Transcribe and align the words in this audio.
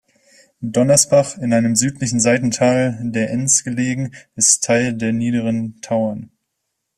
Donnersbach, 0.61 1.37
in 1.37 1.53
einem 1.53 1.75
südlichen 1.75 2.19
Seitental 2.19 2.97
der 3.03 3.29
Enns 3.29 3.63
gelegen, 3.63 4.15
ist 4.35 4.63
Teil 4.63 4.95
der 4.95 5.13
Niederen 5.13 5.79
Tauern. 5.81 6.31